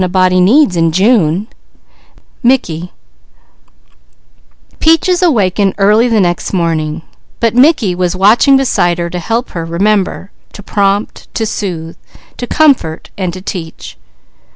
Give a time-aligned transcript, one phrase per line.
[0.03, 1.45] CHAPTER XV A Particular
[2.41, 2.69] Nix
[4.79, 7.01] Peaches awakened early the following morning,
[7.39, 11.97] but Mickey was watching beside her to help her remember, to prompt, to soothe,
[12.37, 13.95] to comfort and to teach.